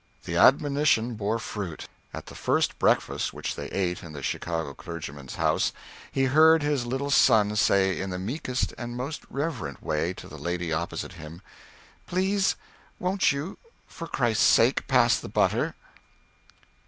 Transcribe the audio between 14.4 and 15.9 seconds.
sake, pass the butter?"